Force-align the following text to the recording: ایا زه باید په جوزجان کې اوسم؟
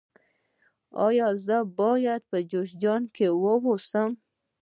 ایا 1.07 1.27
زه 1.45 1.57
باید 1.79 2.21
په 2.29 2.37
جوزجان 2.51 3.01
کې 3.15 3.27
اوسم؟ 3.67 4.11